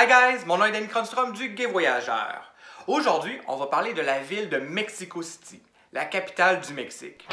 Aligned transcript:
Hi 0.00 0.06
guys, 0.06 0.46
mon 0.46 0.58
nom 0.58 0.64
est 0.66 0.70
Danny 0.70 0.86
Cronstrom 0.86 1.32
du 1.32 1.48
Gay 1.54 1.66
Voyageur. 1.66 2.52
Aujourd'hui, 2.86 3.36
on 3.48 3.56
va 3.56 3.66
parler 3.66 3.94
de 3.94 4.00
la 4.00 4.20
ville 4.20 4.48
de 4.48 4.58
Mexico 4.58 5.22
City, 5.22 5.60
la 5.92 6.04
capitale 6.04 6.60
du 6.60 6.72
Mexique. 6.72 7.26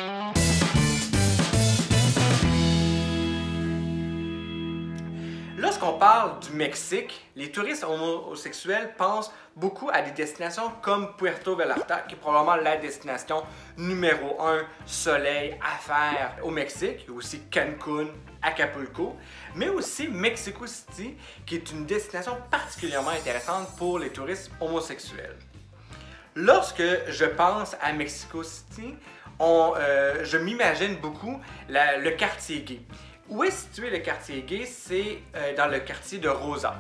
Lorsqu'on 5.77 5.99
parle 5.99 6.39
du 6.39 6.51
Mexique, 6.51 7.29
les 7.35 7.51
touristes 7.51 7.83
homosexuels 7.83 8.93
pensent 8.97 9.29
beaucoup 9.57 9.89
à 9.91 10.01
des 10.01 10.11
destinations 10.11 10.71
comme 10.81 11.13
Puerto 11.17 11.53
Vallarta, 11.53 11.97
qui 12.07 12.15
est 12.15 12.17
probablement 12.17 12.55
la 12.55 12.77
destination 12.77 13.43
numéro 13.75 14.41
un 14.41 14.61
soleil, 14.85 15.57
affaires 15.61 16.37
au 16.43 16.49
Mexique. 16.49 17.03
Il 17.09 17.11
aussi 17.11 17.41
Cancun, 17.51 18.07
Acapulco, 18.41 19.17
mais 19.55 19.67
aussi 19.67 20.07
Mexico 20.07 20.65
City, 20.65 21.17
qui 21.45 21.55
est 21.55 21.71
une 21.73 21.85
destination 21.85 22.37
particulièrement 22.49 23.09
intéressante 23.09 23.67
pour 23.77 23.99
les 23.99 24.11
touristes 24.11 24.51
homosexuels. 24.61 25.35
Lorsque 26.35 26.83
je 27.09 27.25
pense 27.25 27.75
à 27.81 27.91
Mexico 27.91 28.43
City, 28.43 28.95
euh, 29.41 30.23
je 30.23 30.37
m'imagine 30.37 30.95
beaucoup 31.01 31.37
le 31.67 32.11
quartier 32.11 32.61
gay. 32.61 32.79
Où 33.27 33.43
est 33.43 33.51
situé 33.51 33.89
le 33.89 33.99
quartier 33.99 34.43
gay? 34.43 34.65
C'est 34.65 35.19
euh, 35.35 35.55
dans 35.55 35.67
le 35.67 35.79
quartier 35.79 36.19
de 36.19 36.29
Rosa. 36.29 36.75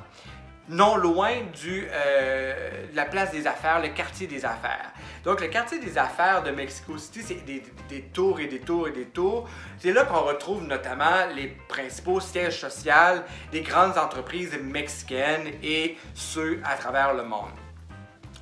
Non 0.69 0.95
loin 0.95 1.41
du, 1.59 1.87
euh, 1.91 2.87
de 2.91 2.95
la 2.95 3.05
place 3.05 3.31
des 3.31 3.47
affaires, 3.47 3.81
le 3.81 3.89
quartier 3.89 4.27
des 4.27 4.45
affaires. 4.45 4.91
Donc, 5.23 5.41
le 5.41 5.47
quartier 5.47 5.79
des 5.79 5.97
affaires 5.97 6.43
de 6.43 6.51
Mexico 6.51 6.97
City, 6.97 7.21
c'est 7.23 7.45
des, 7.45 8.01
tours 8.13 8.39
et 8.39 8.47
des 8.47 8.59
tours 8.59 8.87
et 8.87 8.91
des 8.91 9.05
tours. 9.05 9.47
C'est 9.79 9.91
là 9.91 10.05
qu'on 10.05 10.21
retrouve 10.21 10.63
notamment 10.63 11.27
les 11.35 11.47
principaux 11.67 12.19
sièges 12.19 12.59
sociaux 12.59 13.21
des 13.51 13.61
grandes 13.61 13.97
entreprises 13.97 14.57
mexicaines 14.61 15.51
et 15.63 15.97
ceux 16.13 16.61
à 16.63 16.75
travers 16.75 17.13
le 17.15 17.23
monde. 17.23 17.53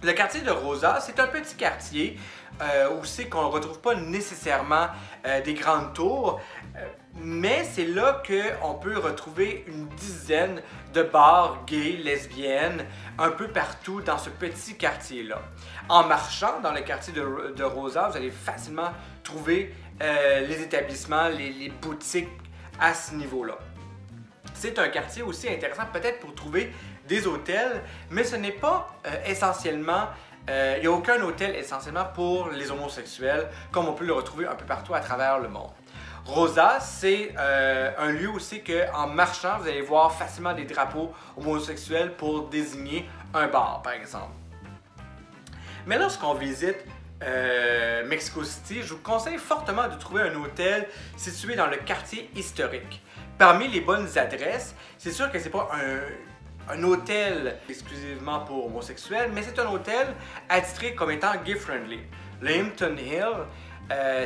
Le 0.01 0.11
quartier 0.11 0.41
de 0.41 0.51
Rosa, 0.51 0.99
c'est 0.99 1.19
un 1.21 1.27
petit 1.27 1.55
quartier 1.55 2.17
euh, 2.61 2.89
où 2.91 3.05
c'est 3.05 3.29
qu'on 3.29 3.43
ne 3.43 3.51
retrouve 3.51 3.79
pas 3.79 3.95
nécessairement 3.95 4.87
euh, 5.25 5.41
des 5.41 5.53
grandes 5.53 5.93
tours, 5.93 6.41
mais 7.15 7.63
c'est 7.63 7.85
là 7.85 8.21
qu'on 8.25 8.73
peut 8.75 8.97
retrouver 8.97 9.63
une 9.67 9.87
dizaine 9.89 10.61
de 10.93 11.03
bars 11.03 11.63
gays, 11.65 11.97
lesbiennes, 12.03 12.85
un 13.17 13.29
peu 13.29 13.47
partout 13.47 14.01
dans 14.01 14.17
ce 14.17 14.29
petit 14.29 14.75
quartier-là. 14.75 15.41
En 15.89 16.05
marchant 16.05 16.59
dans 16.61 16.71
le 16.71 16.81
quartier 16.81 17.13
de, 17.13 17.63
Rosa, 17.63 18.09
vous 18.09 18.17
allez 18.17 18.31
facilement 18.31 18.91
trouver 19.23 19.73
les 19.99 20.61
établissements, 20.61 21.29
les, 21.29 21.51
les 21.51 21.69
boutiques 21.69 22.29
à 22.79 22.93
ce 22.93 23.15
niveau-là. 23.15 23.57
C'est 24.53 24.79
un 24.79 24.87
quartier 24.89 25.23
aussi 25.23 25.49
intéressant 25.49 25.83
peut-être 25.91 26.19
pour 26.19 26.33
trouver 26.33 26.71
des 27.07 27.27
hôtels, 27.27 27.81
mais 28.09 28.23
ce 28.23 28.35
n'est 28.35 28.51
pas 28.51 28.95
euh, 29.05 29.11
essentiellement 29.25 30.07
euh, 30.49 30.73
il 30.77 30.81
n'y 30.81 30.87
a 30.87 30.91
aucun 30.91 31.21
hôtel 31.21 31.55
essentiellement 31.55 32.03
pour 32.13 32.49
les 32.49 32.69
homosexuels, 32.69 33.47
comme 33.71 33.87
on 33.87 33.93
peut 33.93 34.05
le 34.05 34.11
retrouver 34.11 34.45
un 34.45 34.55
peu 34.55 34.65
partout 34.65 34.93
à 34.93 34.99
travers 34.99 35.39
le 35.39 35.47
monde. 35.47 35.71
Rosa, 36.25 36.79
c'est 36.79 37.33
euh, 37.37 37.91
un 37.97 38.11
lieu 38.11 38.29
aussi 38.29 38.61
que, 38.61 38.91
en 38.93 39.07
marchant, 39.07 39.57
vous 39.59 39.67
allez 39.67 39.81
voir 39.81 40.13
facilement 40.13 40.53
des 40.53 40.65
drapeaux 40.65 41.13
homosexuels 41.35 42.13
pour 42.15 42.47
désigner 42.47 43.09
un 43.33 43.47
bar, 43.47 43.81
par 43.81 43.93
exemple. 43.93 44.31
Mais 45.85 45.97
lorsqu'on 45.97 46.33
visite 46.33 46.77
Mexico 48.05 48.43
City, 48.43 48.81
je 48.83 48.93
vous 48.93 49.01
conseille 49.01 49.37
fortement 49.37 49.87
de 49.87 49.95
trouver 49.95 50.23
un 50.23 50.35
hôtel 50.35 50.87
situé 51.15 51.55
dans 51.55 51.67
le 51.67 51.77
quartier 51.77 52.29
historique. 52.35 53.01
Parmi 53.37 53.67
les 53.67 53.81
bonnes 53.81 54.07
adresses, 54.17 54.75
c'est 54.97 55.11
sûr 55.11 55.31
que 55.31 55.39
c'est 55.39 55.49
pas 55.49 55.69
un, 56.69 56.83
hôtel 56.83 57.57
exclusivement 57.67 58.41
pour 58.41 58.67
homosexuels, 58.67 59.31
mais 59.33 59.41
c'est 59.41 59.59
un 59.59 59.67
hôtel 59.67 60.07
attitré 60.47 60.93
comme 60.93 61.11
étant 61.11 61.35
gay-friendly. 61.43 61.99
Le 62.41 62.51
Hilton 62.51 62.95
Hill, 62.97 63.27
euh, 63.91 64.25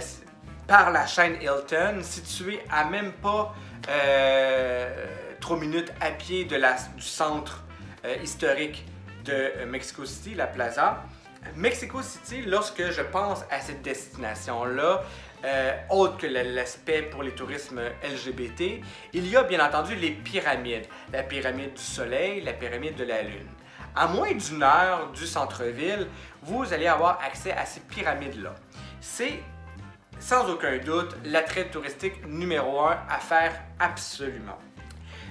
par 0.68 0.92
la 0.92 1.08
chaîne 1.08 1.38
Hilton, 1.42 2.00
situé 2.02 2.60
à 2.70 2.86
même 2.86 3.14
pas 3.14 3.56
euh, 3.90 5.06
3 5.40 5.58
minutes 5.58 5.94
à 6.02 6.12
pied 6.12 6.44
du 6.44 6.58
centre 7.00 7.64
euh, 8.06 8.16
historique 8.22 8.86
de 9.24 9.34
euh, 9.34 9.66
Mexico 9.66 10.06
City, 10.06 10.36
la 10.36 10.48
Plaza. 10.48 11.04
Mexico 11.56 12.02
City, 12.02 12.42
lorsque 12.46 12.92
je 12.92 13.02
pense 13.02 13.44
à 13.50 13.62
cette 13.62 13.82
destination-là, 13.82 15.04
autre 15.90 16.18
que 16.18 16.28
l'aspect 16.28 17.04
pour 17.04 17.24
les 17.24 17.32
tourismes 17.32 17.80
LGBT, 18.04 18.82
il 19.14 19.30
y 19.30 19.38
a 19.38 19.44
bien 19.44 19.66
entendu 19.66 19.96
les 19.96 20.12
pyramides. 20.12 20.88
La 21.14 21.24
pyramide 21.24 21.76
du 21.76 21.82
Soleil, 21.82 22.42
la 22.42 22.52
pyramide 22.52 22.96
de 22.96 23.06
la 23.06 23.22
Lune. 23.22 23.48
À 23.96 24.08
moins 24.08 24.34
d'une 24.34 24.62
heure 24.62 25.12
du 25.14 25.26
centre-ville, 25.26 26.08
vous 26.42 26.74
allez 26.74 26.88
avoir 26.88 27.20
accès 27.24 27.54
à 27.54 27.66
ces 27.66 27.80
pyramides-là. 27.80 28.56
Sans 30.20 30.50
aucun 30.50 30.78
doute 30.78 31.16
l'attrait 31.26 31.70
touristique 31.70 32.26
numéro 32.26 32.82
un 32.82 32.98
à 33.10 33.20
faire 33.20 33.54
absolument. 33.80 34.58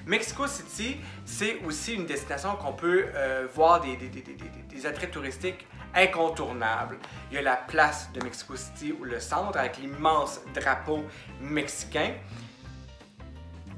Mexico 0.06 0.46
City, 0.46 0.98
c'est 1.24 1.58
aussi 1.66 1.94
une 1.94 2.06
destination 2.06 2.54
qu'on 2.54 2.72
peut 2.72 3.06
euh, 3.14 3.48
voir 3.52 3.80
des, 3.80 3.96
des, 3.96 4.86
attraits 4.86 5.10
touristiques 5.10 5.66
incontournables. 5.94 6.98
Il 7.30 7.34
y 7.34 7.38
a 7.38 7.42
la 7.42 7.56
place 7.56 8.10
de 8.12 8.22
Mexico 8.22 8.54
City 8.54 8.94
ou 8.98 9.02
le 9.02 9.18
centre 9.18 9.58
avec 9.58 9.78
l'immense 9.78 10.40
drapeau 10.54 11.02
mexicain. 11.40 12.12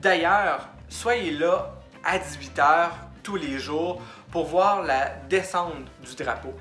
D'ailleurs, 0.01 0.69
soyez 0.91 1.31
là 1.31 1.75
à 2.05 2.19
18h 2.19 2.91
tous 3.23 3.37
les 3.37 3.59
jours 3.59 4.03
pour 4.31 4.47
voir 4.47 4.83
la 4.83 5.09
descente 5.31 5.87
du 6.03 6.15
drapeau. 6.23 6.55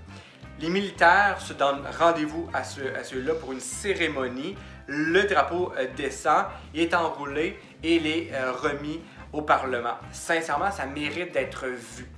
Les 0.60 0.70
militaires 0.70 1.40
se 1.40 1.54
donnent 1.54 1.86
rendez-vous 2.00 2.50
à, 2.52 2.64
ce, 2.64 2.82
à 2.82 3.04
ceux-là 3.04 3.36
pour 3.36 3.52
une 3.52 3.60
cérémonie. 3.60 4.56
Le 4.88 5.24
drapeau 5.24 5.72
euh, 5.78 5.86
descend, 5.96 6.46
il 6.74 6.82
est 6.82 6.96
enroulé 6.96 7.60
et 7.84 7.98
il 7.98 8.08
est 8.08 8.34
euh, 8.34 8.54
remis 8.54 9.00
au 9.34 9.44
Parlement. 9.44 9.98
Sincèrement, 10.12 10.72
ça 10.72 10.88
mérite 10.88 11.32
d'être 11.32 11.68
vu. 11.68 12.10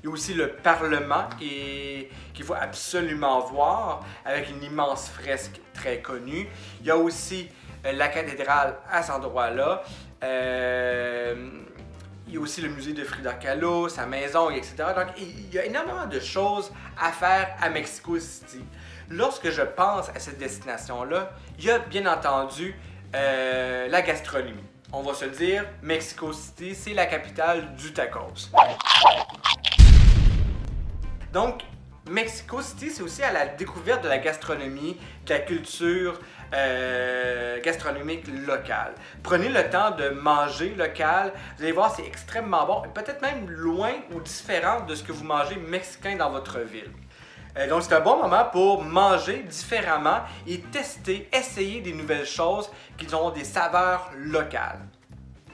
Il 0.00 0.04
y 0.04 0.06
a 0.06 0.10
aussi 0.12 0.34
le 0.34 0.48
Parlement 0.48 1.28
qu'il 1.38 2.44
faut 2.44 2.54
absolument 2.54 3.40
voir 3.40 4.04
avec 4.24 4.48
une 4.48 4.62
immense 4.62 5.08
fresque 5.08 5.60
très 5.74 6.00
connue. 6.00 6.46
Il 6.80 6.86
y 6.86 6.92
a 6.92 6.96
aussi 6.96 7.48
euh, 7.84 7.90
la 7.90 8.06
cathédrale 8.06 8.76
à 8.92 9.02
cet 9.02 9.16
endroit-là. 9.16 9.82
Il 12.28 12.34
y 12.34 12.36
a 12.36 12.40
aussi 12.40 12.60
le 12.60 12.68
musée 12.68 12.92
de 12.92 13.02
Frida 13.04 13.34
Kahlo, 13.34 13.88
sa 13.88 14.06
maison, 14.06 14.50
etc. 14.50 14.74
Donc, 14.94 15.08
il 15.18 15.52
y 15.52 15.58
a 15.58 15.64
énormément 15.64 16.06
de 16.06 16.20
choses 16.20 16.70
à 17.00 17.10
faire 17.10 17.56
à 17.60 17.70
Mexico 17.70 18.18
City. 18.18 18.64
Lorsque 19.08 19.50
je 19.50 19.62
pense 19.62 20.10
à 20.10 20.18
cette 20.18 20.38
destination-là, 20.38 21.30
il 21.58 21.64
y 21.64 21.70
a 21.70 21.78
bien 21.78 22.06
entendu 22.06 22.74
euh, 23.14 23.88
la 23.88 24.02
gastronomie 24.02 24.62
on 24.92 25.02
va 25.02 25.12
se 25.12 25.26
le 25.26 25.32
dire, 25.32 25.66
Mexico 25.82 26.32
City, 26.32 26.74
c'est 26.74 26.94
la 26.94 27.06
capitale 27.06 27.74
du 27.74 27.92
tacos. 27.92 28.50
Donc, 31.32 31.62
Mexico 32.08 32.62
City, 32.62 32.90
c'est 32.90 33.02
aussi 33.02 33.22
à 33.22 33.32
la 33.32 33.46
découverte 33.46 34.02
de 34.02 34.08
la 34.08 34.18
gastronomie, 34.18 34.96
de 35.26 35.34
la 35.34 35.40
culture 35.40 36.18
euh, 36.54 37.60
gastronomique 37.62 38.26
locale. 38.46 38.94
Prenez 39.22 39.48
le 39.48 39.68
temps 39.68 39.90
de 39.90 40.08
manger 40.08 40.74
local. 40.76 41.32
Vous 41.56 41.64
allez 41.64 41.72
voir, 41.72 41.94
c'est 41.94 42.06
extrêmement 42.06 42.66
bon, 42.66 42.82
peut-être 42.94 43.20
même 43.20 43.48
loin 43.50 43.92
ou 44.12 44.20
différent 44.20 44.80
de 44.80 44.94
ce 44.94 45.02
que 45.02 45.12
vous 45.12 45.24
mangez 45.24 45.56
mexicain 45.56 46.16
dans 46.16 46.30
votre 46.30 46.60
ville. 46.60 46.90
Euh, 47.56 47.68
donc, 47.68 47.82
c'est 47.82 47.94
un 47.94 48.00
bon 48.00 48.22
moment 48.22 48.44
pour 48.44 48.82
manger 48.82 49.44
différemment 49.48 50.20
et 50.46 50.60
tester, 50.60 51.28
essayer 51.32 51.80
des 51.80 51.92
nouvelles 51.92 52.26
choses 52.26 52.70
qui 52.96 53.12
ont 53.14 53.30
des 53.30 53.44
saveurs 53.44 54.10
locales. 54.16 54.80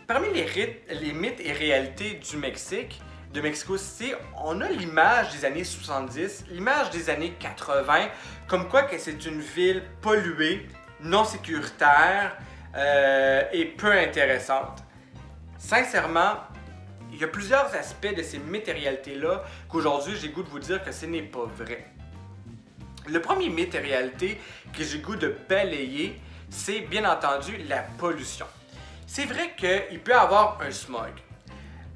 Parmi 0.07 0.29
les, 0.33 0.85
les 0.91 1.13
mythes 1.13 1.41
et 1.41 1.53
réalités 1.53 2.21
du 2.31 2.37
Mexique, 2.37 3.01
de 3.35 3.41
Mexico 3.41 3.77
City, 3.77 4.13
on 4.45 4.61
a 4.61 4.69
l'image 4.69 5.33
des 5.33 5.45
années 5.45 5.65
70, 5.65 6.45
l'image 6.51 6.91
des 6.91 7.11
années 7.11 7.35
80, 7.41 8.07
comme 8.47 8.69
quoi 8.69 8.85
que 8.85 8.97
c'est 8.97 9.27
une 9.27 9.41
ville 9.41 9.83
polluée, 10.01 10.69
non 11.01 11.25
sécuritaire 11.25 12.37
euh, 12.77 13.43
et 13.53 13.65
peu 13.65 13.91
intéressante. 13.91 14.85
Sincèrement, 15.59 16.35
il 17.13 17.19
y 17.19 17.25
a 17.25 17.27
plusieurs 17.27 17.75
aspects 17.75 18.15
de 18.15 18.23
ces 18.23 18.39
réalités-là 18.39 19.43
qu'aujourd'hui 19.69 20.15
j'ai 20.17 20.29
goût 20.29 20.45
de 20.45 20.49
vous 20.49 20.61
dire 20.61 20.85
que 20.85 20.93
ce 20.93 21.07
n'est 21.07 21.23
pas 21.23 21.47
vrai. 21.57 21.89
Le 23.09 23.21
premier 23.21 23.49
réalité 23.73 24.41
que 24.73 24.85
j'ai 24.85 25.01
goût 25.01 25.17
de 25.17 25.35
balayer, 25.49 26.21
c'est 26.51 26.83
bien 26.83 27.05
entendu 27.11 27.57
la 27.69 27.83
pollution. 27.99 28.47
C'est 29.09 29.27
vrai 29.27 29.55
qu'il 29.57 29.99
peut 29.99 30.13
y 30.13 30.15
avoir 30.15 30.61
un 30.63 30.71
smog. 30.71 31.11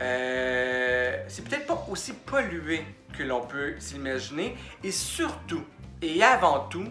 Euh, 0.01 1.25
c'est 1.29 1.45
peut-être 1.49 1.67
pas 1.67 1.87
aussi 1.91 2.13
pollué 2.13 2.85
que 3.17 3.23
l'on 3.23 3.41
peut 3.41 3.75
s'imaginer. 3.79 4.57
Et 4.85 4.93
surtout, 4.93 5.65
et 6.03 6.23
avant 6.23 6.61
tout, 6.69 6.87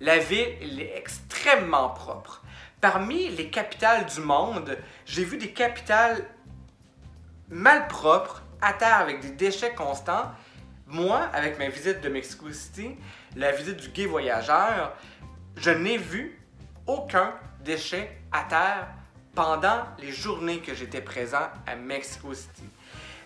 la 0.00 0.18
ville 0.18 0.80
est 0.80 0.96
extrêmement 0.96 1.90
propre. 1.90 2.42
Parmi 2.80 3.28
les 3.30 3.50
capitales 3.50 4.06
du 4.06 4.20
monde, 4.20 4.78
j'ai 5.04 5.24
vu 5.24 5.36
des 5.36 5.50
capitales 5.50 6.24
malpropres 7.48 8.42
à 8.60 8.72
terre 8.72 8.98
avec 8.98 9.20
des 9.20 9.30
déchets 9.30 9.74
constants. 9.74 10.30
Moi, 10.86 11.18
avec 11.34 11.58
ma 11.58 11.68
visite 11.68 12.00
de 12.00 12.08
Mexico 12.08 12.50
City, 12.52 12.96
la 13.36 13.52
visite 13.52 13.76
du 13.76 13.88
gay 13.88 14.06
voyageur, 14.06 14.94
je 15.56 15.70
n'ai 15.70 15.98
vu 15.98 16.40
aucun 16.86 17.34
déchet 17.62 18.20
à 18.32 18.44
terre 18.44 18.88
pendant 19.38 19.84
les 20.00 20.10
journées 20.10 20.58
que 20.58 20.74
j'étais 20.74 21.00
présent 21.00 21.46
à 21.64 21.76
Mexico 21.76 22.34
City. 22.34 22.68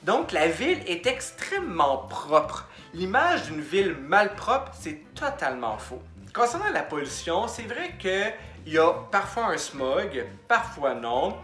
Donc 0.02 0.32
la 0.32 0.46
ville 0.46 0.80
est 0.86 1.06
extrêmement 1.06 2.06
propre. 2.06 2.68
L'image 2.92 3.44
d'une 3.44 3.62
ville 3.62 3.94
mal 3.94 4.34
propre, 4.34 4.72
c'est 4.78 5.14
totalement 5.14 5.78
faux. 5.78 6.02
Concernant 6.34 6.68
la 6.70 6.82
pollution, 6.82 7.48
c'est 7.48 7.62
vrai 7.62 7.94
qu'il 7.98 8.74
y 8.74 8.76
a 8.76 8.92
parfois 9.10 9.46
un 9.46 9.56
smog, 9.56 10.26
parfois 10.48 10.94
non. 10.94 11.38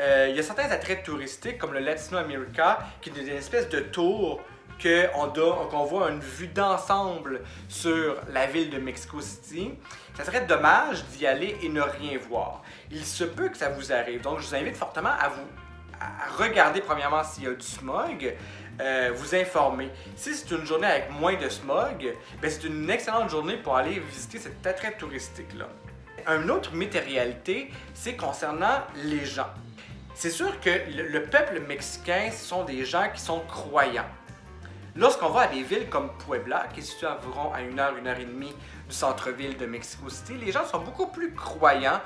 Euh, 0.00 0.28
il 0.30 0.36
y 0.36 0.38
a 0.38 0.42
certains 0.44 0.70
attraits 0.70 1.02
touristiques 1.02 1.58
comme 1.58 1.72
le 1.72 1.80
Latino 1.80 2.18
America 2.18 2.78
qui 3.00 3.10
est 3.10 3.20
une 3.20 3.28
espèce 3.30 3.68
de 3.70 3.80
tour 3.80 4.40
qu'on 4.82 5.84
voit 5.84 6.10
une 6.10 6.20
vue 6.20 6.48
d'ensemble 6.48 7.42
sur 7.68 8.16
la 8.32 8.46
ville 8.46 8.70
de 8.70 8.78
Mexico 8.78 9.20
City. 9.20 9.72
Ça 10.16 10.24
serait 10.24 10.46
dommage 10.46 11.04
d'y 11.06 11.26
aller 11.26 11.56
et 11.62 11.68
ne 11.68 11.80
rien 11.80 12.18
voir. 12.28 12.62
Il 12.90 13.04
se 13.04 13.24
peut 13.24 13.48
que 13.48 13.56
ça 13.56 13.70
vous 13.70 13.92
arrive. 13.92 14.20
Donc, 14.22 14.40
je 14.40 14.46
vous 14.46 14.54
invite 14.54 14.76
fortement 14.76 15.12
à 15.18 15.28
vous 15.28 15.46
regarder 16.38 16.80
premièrement 16.80 17.22
s'il 17.24 17.44
y 17.44 17.46
a 17.46 17.54
du 17.54 17.66
smog, 17.66 18.34
euh, 18.80 19.10
vous 19.14 19.34
informer. 19.34 19.90
Si 20.16 20.34
c'est 20.34 20.50
une 20.50 20.64
journée 20.64 20.86
avec 20.86 21.10
moins 21.10 21.36
de 21.36 21.48
smog, 21.48 22.14
ben, 22.40 22.50
c'est 22.50 22.64
une 22.64 22.88
excellente 22.90 23.30
journée 23.30 23.56
pour 23.56 23.76
aller 23.76 24.00
visiter 24.00 24.38
cet 24.38 24.66
attrait 24.66 24.92
touristique-là. 24.92 25.68
Une 26.28 26.50
autre 26.50 26.74
matérialité, 26.74 27.70
c'est 27.94 28.16
concernant 28.16 28.82
les 29.04 29.24
gens. 29.24 29.48
C'est 30.14 30.30
sûr 30.30 30.60
que 30.60 30.70
le 30.94 31.22
peuple 31.24 31.60
mexicain, 31.60 32.30
ce 32.30 32.44
sont 32.44 32.64
des 32.64 32.84
gens 32.84 33.08
qui 33.12 33.20
sont 33.20 33.40
croyants. 33.40 34.06
Lorsqu'on 34.94 35.30
va 35.30 35.42
à 35.42 35.46
des 35.46 35.62
villes 35.62 35.88
comme 35.88 36.10
Puebla, 36.18 36.66
qui 36.72 36.80
est 36.80 36.82
située 36.82 37.06
environ 37.06 37.52
à 37.52 37.62
une 37.62 37.80
heure, 37.80 37.96
une 37.96 38.06
heure 38.06 38.18
et 38.18 38.26
demie 38.26 38.54
du 38.88 38.94
centre-ville 38.94 39.56
de 39.56 39.64
Mexico 39.64 40.10
City, 40.10 40.34
les 40.34 40.52
gens 40.52 40.66
sont 40.66 40.80
beaucoup 40.80 41.06
plus 41.06 41.34
croyants, 41.34 42.00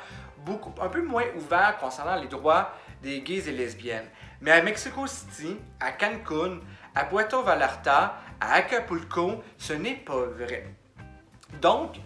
beaucoup, 0.44 0.72
un 0.80 0.88
peu 0.88 1.02
moins 1.02 1.24
ouverts 1.36 1.78
concernant 1.78 2.14
les 2.14 2.28
droits 2.28 2.70
des 3.02 3.22
gays 3.22 3.48
et 3.48 3.52
lesbiennes. 3.52 4.06
Mais 4.40 4.52
à 4.52 4.62
Mexico 4.62 5.04
City, 5.08 5.56
à 5.80 5.90
Cancun, 5.90 6.60
à 6.94 7.04
Puerto 7.04 7.42
Vallarta, 7.42 8.18
à 8.40 8.54
Acapulco, 8.54 9.42
ce 9.58 9.72
n'est 9.72 9.96
pas 9.96 10.24
vrai. 10.38 10.72
Donc, 11.60 11.96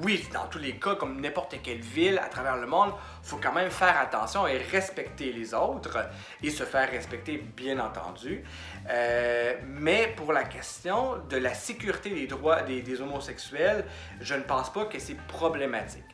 oui, 0.00 0.26
dans 0.32 0.46
tous 0.46 0.58
les 0.58 0.78
cas, 0.78 0.94
comme 0.94 1.20
n'importe 1.20 1.56
quelle 1.62 1.80
ville 1.80 2.18
à 2.18 2.28
travers 2.28 2.56
le 2.56 2.66
monde, 2.66 2.92
faut 3.22 3.36
quand 3.36 3.52
même 3.52 3.70
faire 3.70 3.98
attention 3.98 4.46
et 4.46 4.56
respecter 4.56 5.32
les 5.32 5.52
autres 5.52 5.98
et 6.42 6.50
se 6.50 6.64
faire 6.64 6.90
respecter, 6.90 7.36
bien 7.38 7.78
entendu. 7.78 8.42
Euh, 8.88 9.54
mais 9.66 10.12
pour 10.16 10.32
la 10.32 10.44
question 10.44 11.18
de 11.28 11.36
la 11.36 11.52
sécurité 11.52 12.10
des 12.10 12.26
droits 12.26 12.62
des, 12.62 13.00
homosexuels, 13.00 13.84
je 14.20 14.34
ne 14.34 14.42
pense 14.42 14.72
pas 14.72 14.86
que 14.86 14.98
c'est 14.98 15.18
problématique. 15.26 16.04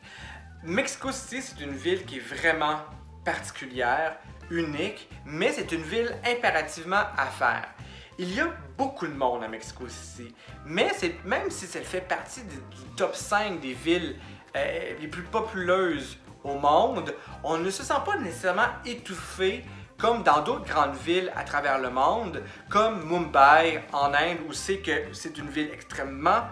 Mexico 0.63 1.11
City, 1.11 1.41
c'est 1.41 1.63
une 1.63 1.75
ville 1.75 2.05
qui 2.05 2.17
est 2.17 2.35
vraiment 2.35 2.81
particulière, 3.23 4.17
unique, 4.49 5.09
mais 5.25 5.53
c'est 5.53 5.71
une 5.71 5.83
ville 5.83 6.17
impérativement 6.25 7.03
à 7.17 7.27
faire. 7.27 7.69
Il 8.17 8.33
y 8.33 8.41
a 8.41 8.47
beaucoup 8.79 9.07
de 9.07 9.13
monde 9.13 9.43
à 9.43 9.49
Mexico 9.49 9.83
City, 9.89 10.33
mais 10.65 10.89
même 11.25 11.51
si 11.51 11.67
elle 11.75 11.83
fait 11.83 11.99
partie 11.99 12.43
du 12.43 12.55
top 12.95 13.13
5 13.13 13.59
des 13.59 13.73
villes 13.73 14.15
euh, 14.55 14.93
les 15.01 15.07
plus 15.09 15.23
populeuses 15.23 16.17
au 16.45 16.53
monde, 16.53 17.13
on 17.43 17.57
ne 17.57 17.69
se 17.69 17.83
sent 17.83 18.01
pas 18.05 18.15
nécessairement 18.15 18.69
étouffé 18.85 19.65
comme 19.97 20.23
dans 20.23 20.41
d'autres 20.41 20.63
grandes 20.63 20.95
villes 20.95 21.29
à 21.35 21.43
travers 21.43 21.77
le 21.77 21.89
monde, 21.89 22.41
comme 22.69 23.03
Mumbai 23.03 23.83
en 23.91 24.13
Inde, 24.13 24.37
où 24.47 24.53
c'est 24.53 24.77
que 24.77 25.11
c'est 25.11 25.37
une 25.37 25.49
ville 25.49 25.69
extrêmement 25.73 26.43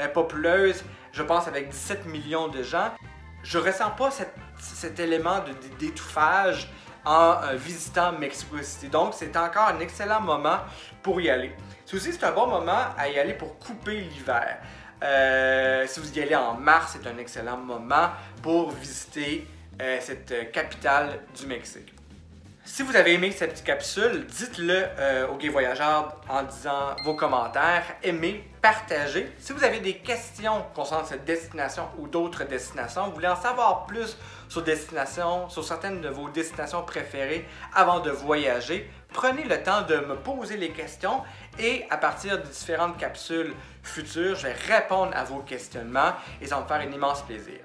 euh, 0.00 0.08
populeuse, 0.08 0.82
je 1.12 1.22
pense 1.22 1.46
avec 1.48 1.68
17 1.68 2.06
millions 2.06 2.48
de 2.48 2.62
gens. 2.62 2.94
Je 3.42 3.58
ressens 3.58 3.90
pas 3.90 4.10
cet 4.10 4.98
élément 4.98 5.44
d'étouffage 5.78 6.66
en 7.04 7.36
euh, 7.42 7.56
visitant 7.56 8.12
Mexico 8.12 8.56
City. 8.62 8.88
Donc, 8.88 9.14
c'est 9.14 9.36
encore 9.36 9.68
un 9.68 9.80
excellent 9.80 10.20
moment 10.20 10.58
pour 11.02 11.20
y 11.20 11.30
aller. 11.30 11.52
C'est 11.84 11.96
aussi 11.96 12.10
un 12.22 12.32
bon 12.32 12.46
moment 12.46 12.86
à 12.96 13.08
y 13.08 13.18
aller 13.18 13.34
pour 13.34 13.58
couper 13.58 14.00
l'hiver. 14.00 14.58
Euh, 15.02 15.86
si 15.86 16.00
vous 16.00 16.18
y 16.18 16.22
allez 16.22 16.34
en 16.34 16.54
mars, 16.54 16.98
c'est 16.98 17.08
un 17.08 17.18
excellent 17.18 17.58
moment 17.58 18.10
pour 18.42 18.70
visiter 18.70 19.46
euh, 19.80 19.98
cette 20.00 20.50
capitale 20.52 21.20
du 21.38 21.46
Mexique. 21.46 21.93
Si 22.66 22.82
vous 22.82 22.96
avez 22.96 23.12
aimé 23.12 23.30
cette 23.30 23.50
petite 23.50 23.66
capsule, 23.66 24.26
dites-le 24.26 24.86
euh, 24.98 25.28
aux 25.28 25.36
gay 25.36 25.50
voyageurs 25.50 26.18
en 26.30 26.44
disant 26.44 26.96
vos 27.04 27.14
commentaires, 27.14 27.84
aimez, 28.02 28.42
partagez. 28.62 29.30
Si 29.38 29.52
vous 29.52 29.62
avez 29.64 29.80
des 29.80 29.98
questions 29.98 30.64
concernant 30.74 31.04
cette 31.04 31.26
destination 31.26 31.86
ou 31.98 32.08
d'autres 32.08 32.44
destinations, 32.44 33.04
vous 33.08 33.12
voulez 33.12 33.28
en 33.28 33.36
savoir 33.36 33.84
plus 33.84 34.16
sur 34.48 34.62
destination, 34.62 35.50
sur 35.50 35.62
certaines 35.62 36.00
de 36.00 36.08
vos 36.08 36.30
destinations 36.30 36.82
préférées 36.82 37.46
avant 37.74 38.00
de 38.00 38.10
voyager, 38.10 38.90
prenez 39.12 39.44
le 39.44 39.62
temps 39.62 39.82
de 39.82 39.96
me 39.96 40.16
poser 40.16 40.56
les 40.56 40.70
questions 40.70 41.20
et 41.58 41.84
à 41.90 41.98
partir 41.98 42.38
de 42.38 42.46
différentes 42.46 42.96
capsules 42.96 43.52
futures, 43.82 44.36
je 44.36 44.46
vais 44.46 44.54
répondre 44.74 45.12
à 45.14 45.24
vos 45.24 45.40
questionnements 45.40 46.14
et 46.40 46.46
ça 46.46 46.56
va 46.56 46.62
me 46.62 46.66
faire 46.66 46.80
un 46.80 46.92
immense 46.92 47.20
plaisir. 47.24 47.60